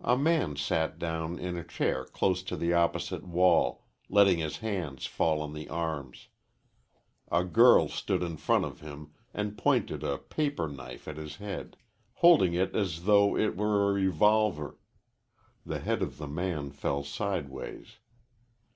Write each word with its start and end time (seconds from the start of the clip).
A 0.00 0.18
man 0.18 0.56
sat 0.56 0.98
down 0.98 1.38
in 1.38 1.56
a 1.56 1.62
chair 1.62 2.04
close 2.04 2.42
to 2.42 2.56
the 2.56 2.72
opposite 2.72 3.22
wall, 3.22 3.84
letting 4.08 4.38
his 4.40 4.56
hands 4.56 5.06
fall 5.06 5.40
on 5.40 5.52
the 5.52 5.68
arms. 5.68 6.26
A 7.30 7.44
girl 7.44 7.86
stood 7.86 8.24
in 8.24 8.38
front 8.38 8.64
of 8.64 8.80
him 8.80 9.12
and 9.32 9.56
pointed 9.56 10.02
a 10.02 10.18
paper 10.18 10.66
knife 10.66 11.06
at 11.06 11.16
his 11.16 11.36
head, 11.36 11.76
holding 12.14 12.54
it 12.54 12.74
as 12.74 13.04
though 13.04 13.36
it 13.36 13.56
were 13.56 13.88
a 13.88 13.92
revolver. 13.92 14.78
The 15.64 15.78
head 15.78 16.02
of 16.02 16.18
the 16.18 16.26
man 16.26 16.72
fell 16.72 17.04
sideways. 17.04 17.98